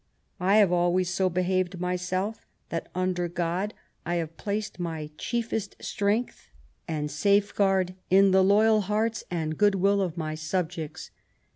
I 0.39 0.55
have 0.57 0.71
always 0.71 1.11
so 1.13 1.29
behaved 1.29 1.79
myself 1.79 2.43
that, 2.69 2.89
under 2.95 3.27
God, 3.27 3.75
I 4.03 4.15
have 4.15 4.35
placed 4.35 4.79
my 4.79 5.11
chiefest 5.19 5.75
strength 5.79 6.47
and 6.87 7.11
safeguard 7.11 7.93
in 8.09 8.31
the 8.31 8.43
loyal 8.43 8.81
hearts 8.81 9.23
and 9.29 9.59
good 9.59 9.75
will 9.75 10.01
of 10.01 10.17
my 10.17 10.33
subjects. 10.33 11.11